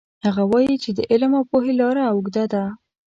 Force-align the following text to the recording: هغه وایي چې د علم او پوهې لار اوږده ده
هغه 0.25 0.43
وایي 0.51 0.75
چې 0.83 0.89
د 0.97 0.99
علم 1.11 1.31
او 1.39 1.43
پوهې 1.51 1.73
لار 1.79 1.95
اوږده 2.11 2.43
ده 2.53 2.63